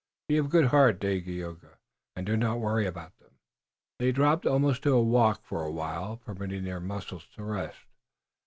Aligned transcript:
Be 0.27 0.37
of 0.37 0.49
good 0.49 0.65
heart, 0.73 0.99
Dagaeoga, 0.99 1.77
and 2.15 2.25
do 2.25 2.35
not 2.35 2.59
worry 2.59 2.87
about 2.87 3.15
them." 3.19 3.37
They 3.99 4.11
dropped 4.11 4.47
almost 4.47 4.81
to 4.81 4.93
a 4.95 5.03
walk 5.03 5.45
for 5.45 5.63
a 5.63 5.69
while, 5.71 6.17
permitting 6.17 6.63
their 6.63 6.79
muscles 6.81 7.27
to 7.35 7.43
rest. 7.43 7.77